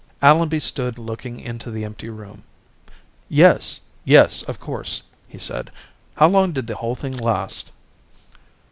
[0.19, 2.41] Allenby stood looking into the empty room.
[3.29, 3.81] "Yes...
[4.03, 5.69] yes, of course," he said.
[6.15, 7.71] "How long did the whole thing last?"